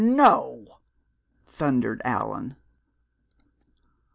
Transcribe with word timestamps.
"No!" 0.03 0.79
thundered 1.45 2.01
Allan. 2.03 2.55